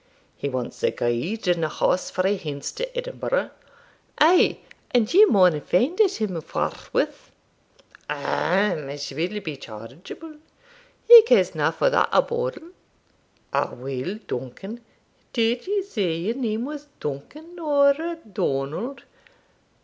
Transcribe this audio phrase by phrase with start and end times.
[0.35, 3.51] 'He wants a guide and a horse frae hence to Edinburgh?'
[4.17, 4.57] 'Ay,
[4.89, 7.29] and ye maun find it him forthwith.'
[8.09, 8.89] 'Ahem!
[8.89, 10.39] It will be chargeable.'
[11.07, 12.71] 'He cares na for that a bodle.'
[13.53, 14.81] 'Aweel, Duncan
[15.33, 17.93] did ye say your name was Duncan, or
[18.33, 19.03] Donald?'